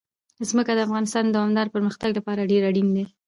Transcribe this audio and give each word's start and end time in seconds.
ځمکه 0.49 0.71
د 0.75 0.79
افغانستان 0.87 1.23
د 1.25 1.31
دوامداره 1.35 1.73
پرمختګ 1.75 2.09
لپاره 2.17 2.49
ډېر 2.51 2.61
اړین 2.69 2.87
دي. 2.95 3.05